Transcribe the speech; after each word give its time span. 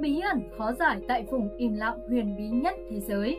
Bí 0.00 0.20
ẩn 0.20 0.42
khó 0.58 0.72
giải 0.72 1.00
tại 1.08 1.24
vùng 1.30 1.56
im 1.56 1.76
lặng 1.76 1.98
huyền 2.08 2.36
bí 2.36 2.44
nhất 2.48 2.74
thế 2.90 3.00
giới. 3.00 3.38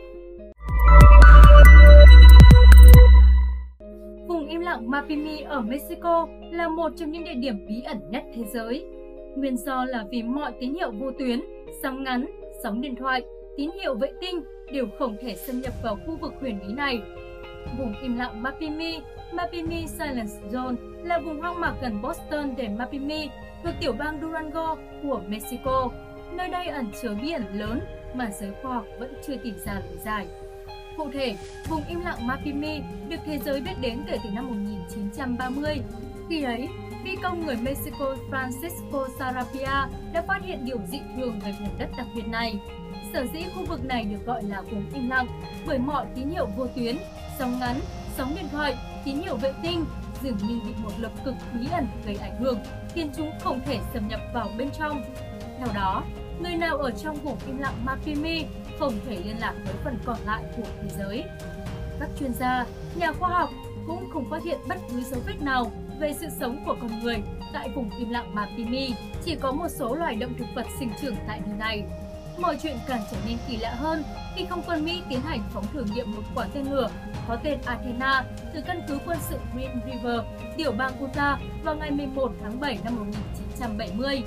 Vùng 4.28 4.46
im 4.48 4.60
lặng 4.60 4.90
Mapimi 4.90 5.40
ở 5.40 5.60
Mexico 5.60 6.28
là 6.50 6.68
một 6.68 6.92
trong 6.96 7.10
những 7.10 7.24
địa 7.24 7.34
điểm 7.34 7.66
bí 7.66 7.82
ẩn 7.82 7.98
nhất 8.10 8.24
thế 8.34 8.44
giới. 8.44 8.84
Nguyên 9.36 9.56
do 9.56 9.84
là 9.84 10.04
vì 10.10 10.22
mọi 10.22 10.52
tín 10.60 10.74
hiệu 10.74 10.90
vô 10.90 11.10
tuyến, 11.18 11.40
sóng 11.82 12.04
ngắn, 12.04 12.30
sóng 12.62 12.80
điện 12.80 12.96
thoại, 12.96 13.22
tín 13.56 13.70
hiệu 13.80 13.94
vệ 13.94 14.08
tinh 14.20 14.40
đều 14.72 14.86
không 14.98 15.16
thể 15.20 15.34
xâm 15.36 15.60
nhập 15.60 15.72
vào 15.82 15.98
khu 16.06 16.16
vực 16.20 16.32
huyền 16.40 16.58
bí 16.66 16.74
này. 16.74 17.02
Vùng 17.78 17.94
im 18.02 18.16
lặng 18.16 18.42
Mapimi, 18.42 19.00
Mapimi 19.32 19.86
Silence 19.86 20.32
Zone 20.50 20.74
là 21.02 21.18
vùng 21.18 21.40
hoang 21.40 21.60
mạc 21.60 21.74
gần 21.82 22.02
Boston 22.02 22.54
để 22.56 22.68
Mapimi, 22.68 23.28
thuộc 23.64 23.74
tiểu 23.80 23.92
bang 23.98 24.20
Durango 24.22 24.76
của 25.02 25.20
Mexico. 25.28 25.90
Nơi 26.32 26.48
đây 26.48 26.66
ẩn 26.66 26.92
chứa 27.02 27.14
bí 27.22 27.32
ẩn 27.32 27.44
lớn 27.52 27.80
mà 28.14 28.30
giới 28.40 28.50
khoa 28.62 28.74
học 28.74 28.84
vẫn 28.98 29.14
chưa 29.26 29.36
tìm 29.36 29.54
ra 29.66 29.74
lời 29.74 29.98
giải. 30.04 30.26
Cụ 30.96 31.10
thể, 31.12 31.36
vùng 31.68 31.82
im 31.88 32.00
lặng 32.00 32.26
Mapimi 32.26 32.80
được 33.08 33.16
thế 33.26 33.38
giới 33.38 33.60
biết 33.60 33.74
đến 33.80 34.02
kể 34.06 34.18
từ 34.24 34.30
năm 34.30 34.48
1930. 34.48 35.80
Khi 36.28 36.42
ấy, 36.42 36.68
phi 37.04 37.16
công 37.16 37.46
người 37.46 37.56
Mexico 37.56 38.16
Francisco 38.30 39.06
Sarapia 39.18 39.88
đã 40.12 40.22
phát 40.28 40.40
hiện 40.44 40.64
điều 40.64 40.78
dị 40.90 41.00
thường 41.16 41.40
về 41.44 41.54
vùng 41.60 41.78
đất 41.78 41.88
đặc 41.96 42.06
biệt 42.16 42.28
này. 42.28 42.60
Sở 43.12 43.26
dĩ 43.34 43.44
khu 43.54 43.64
vực 43.68 43.84
này 43.84 44.04
được 44.04 44.26
gọi 44.26 44.42
là 44.42 44.62
vùng 44.62 44.84
im 44.94 45.10
lặng 45.10 45.26
bởi 45.66 45.78
mọi 45.78 46.06
tín 46.14 46.28
hiệu 46.28 46.46
vô 46.56 46.66
tuyến, 46.66 46.96
sóng 47.38 47.58
ngắn, 47.60 47.76
sóng 48.16 48.34
điện 48.36 48.48
thoại, 48.52 48.76
tín 49.04 49.16
hiệu 49.16 49.36
vệ 49.36 49.52
tinh 49.62 49.84
dường 50.22 50.36
như 50.48 50.60
bị 50.66 50.74
một 50.82 50.92
lực 50.98 51.12
cực 51.24 51.34
bí 51.52 51.66
ẩn 51.72 51.86
gây 52.06 52.16
ảnh 52.16 52.36
hưởng, 52.40 52.58
khiến 52.94 53.10
chúng 53.16 53.30
không 53.40 53.60
thể 53.66 53.78
xâm 53.94 54.08
nhập 54.08 54.20
vào 54.34 54.50
bên 54.58 54.70
trong. 54.78 55.02
Theo 55.60 55.68
đó, 55.74 56.04
người 56.42 56.56
nào 56.56 56.76
ở 56.76 56.90
trong 56.90 57.16
vùng 57.16 57.38
im 57.46 57.58
lặng 57.58 57.84
Mapimi 57.84 58.44
không 58.78 58.94
thể 59.06 59.16
liên 59.24 59.40
lạc 59.40 59.54
với 59.64 59.74
phần 59.84 59.98
còn 60.04 60.16
lại 60.26 60.42
của 60.56 60.62
thế 60.82 60.88
giới. 60.98 61.24
Các 62.00 62.08
chuyên 62.20 62.32
gia, 62.32 62.66
nhà 62.94 63.12
khoa 63.12 63.28
học 63.28 63.50
cũng 63.86 64.10
không 64.12 64.30
phát 64.30 64.42
hiện 64.44 64.58
bất 64.68 64.76
cứ 64.90 65.00
dấu 65.00 65.20
vết 65.26 65.42
nào 65.42 65.72
về 66.00 66.14
sự 66.20 66.26
sống 66.40 66.64
của 66.66 66.76
con 66.80 67.00
người 67.02 67.22
tại 67.52 67.68
vùng 67.74 67.90
im 67.98 68.10
lặng 68.10 68.34
Mapimi. 68.34 68.94
Chỉ 69.24 69.36
có 69.40 69.52
một 69.52 69.68
số 69.68 69.94
loài 69.94 70.16
động 70.16 70.34
thực 70.38 70.46
vật 70.54 70.66
sinh 70.78 70.90
trưởng 71.02 71.16
tại 71.26 71.40
nơi 71.46 71.56
này. 71.58 71.84
Mọi 72.38 72.58
chuyện 72.62 72.76
càng 72.88 73.00
trở 73.10 73.16
nên 73.26 73.38
kỳ 73.48 73.56
lạ 73.56 73.74
hơn 73.74 74.02
khi 74.36 74.44
không 74.50 74.62
quân 74.66 74.84
Mỹ 74.84 75.02
tiến 75.08 75.20
hành 75.20 75.42
phóng 75.54 75.64
thử 75.72 75.84
nghiệm 75.94 76.12
một 76.12 76.22
quả 76.34 76.46
tên 76.54 76.64
lửa 76.70 76.90
có 77.28 77.36
tên 77.36 77.58
Athena 77.64 78.24
từ 78.54 78.60
căn 78.66 78.82
cứ 78.88 78.98
quân 79.06 79.18
sự 79.28 79.36
Green 79.54 79.80
River, 79.86 80.20
tiểu 80.56 80.72
bang 80.72 81.04
Utah 81.04 81.38
vào 81.64 81.76
ngày 81.76 81.90
11 81.90 82.32
tháng 82.42 82.60
7 82.60 82.78
năm 82.84 82.96
1970. 82.96 84.22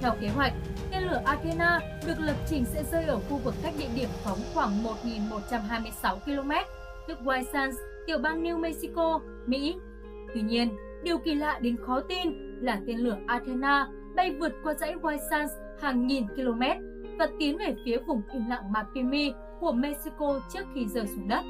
Theo 0.00 0.12
kế 0.20 0.28
hoạch, 0.28 0.52
tên 0.90 1.02
lửa 1.02 1.20
Athena 1.24 1.80
được 2.06 2.14
lập 2.18 2.36
trình 2.46 2.64
sẽ 2.64 2.82
rơi 2.92 3.04
ở 3.04 3.20
khu 3.28 3.36
vực 3.36 3.54
cách 3.62 3.74
địa 3.78 3.88
điểm 3.94 4.08
phóng 4.24 4.38
khoảng 4.54 4.70
1.126 4.84 6.16
km, 6.18 6.50
tức 7.08 7.18
White 7.24 7.44
Sands, 7.52 7.76
tiểu 8.06 8.18
bang 8.18 8.42
New 8.42 8.58
Mexico, 8.58 9.20
Mỹ. 9.46 9.76
Tuy 10.34 10.42
nhiên, 10.42 10.76
điều 11.02 11.18
kỳ 11.18 11.34
lạ 11.34 11.58
đến 11.62 11.76
khó 11.86 12.00
tin 12.00 12.28
là 12.60 12.80
tên 12.86 12.98
lửa 12.98 13.16
Athena 13.26 13.88
bay 14.16 14.36
vượt 14.40 14.52
qua 14.62 14.74
dãy 14.74 14.94
White 15.02 15.30
Sands 15.30 15.52
hàng 15.80 16.06
nghìn 16.06 16.26
km 16.28 16.62
và 17.18 17.28
tiến 17.38 17.58
về 17.58 17.74
phía 17.84 17.98
vùng 18.06 18.22
im 18.32 18.42
lặng 18.48 18.72
Mapimi 18.72 19.32
của 19.60 19.72
Mexico 19.72 20.40
trước 20.52 20.64
khi 20.74 20.86
rơi 20.86 21.06
xuống 21.06 21.28
đất. 21.28 21.42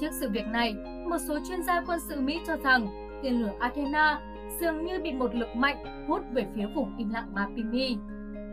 Trước 0.00 0.08
sự 0.20 0.28
việc 0.28 0.46
này, 0.46 0.74
một 1.08 1.18
số 1.28 1.38
chuyên 1.48 1.62
gia 1.62 1.80
quân 1.80 2.00
sự 2.08 2.20
Mỹ 2.20 2.40
cho 2.46 2.56
rằng 2.56 2.88
tên 3.22 3.40
lửa 3.40 3.52
Athena 3.58 4.20
dường 4.60 4.84
như 4.84 5.00
bị 5.02 5.12
một 5.12 5.34
lực 5.34 5.48
mạnh 5.56 6.06
hút 6.08 6.22
về 6.32 6.46
phía 6.54 6.66
vùng 6.74 6.96
im 6.98 7.10
lặng 7.10 7.34
Mapimi. 7.34 7.96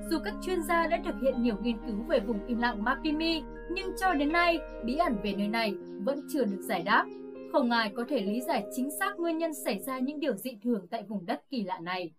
Dù 0.09 0.17
các 0.25 0.33
chuyên 0.41 0.61
gia 0.61 0.87
đã 0.87 0.99
thực 1.05 1.15
hiện 1.21 1.41
nhiều 1.41 1.55
nghiên 1.61 1.77
cứu 1.87 2.03
về 2.09 2.19
vùng 2.19 2.45
im 2.47 2.59
lặng 2.59 2.83
Mapimi, 2.83 3.41
nhưng 3.71 3.91
cho 4.01 4.13
đến 4.13 4.31
nay, 4.31 4.59
bí 4.85 4.95
ẩn 4.95 5.17
về 5.23 5.33
nơi 5.37 5.47
này 5.47 5.73
vẫn 6.05 6.21
chưa 6.33 6.45
được 6.45 6.61
giải 6.61 6.83
đáp. 6.83 7.05
Không 7.51 7.71
ai 7.71 7.91
có 7.95 8.05
thể 8.09 8.21
lý 8.21 8.41
giải 8.41 8.65
chính 8.75 8.89
xác 8.99 9.19
nguyên 9.19 9.37
nhân 9.37 9.51
xảy 9.65 9.79
ra 9.79 9.99
những 9.99 10.19
điều 10.19 10.35
dị 10.35 10.57
thường 10.63 10.87
tại 10.91 11.03
vùng 11.07 11.25
đất 11.25 11.41
kỳ 11.49 11.63
lạ 11.63 11.79
này. 11.81 12.11